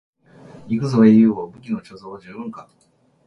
[0.67, 2.67] 行くぞ英雄王、武器の貯蔵は十分か？